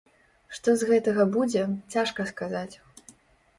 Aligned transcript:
Што 0.59 0.73
з 0.81 0.87
гэтага 0.91 1.27
будзе, 1.37 1.63
цяжка 1.95 2.27
сказаць. 2.33 2.75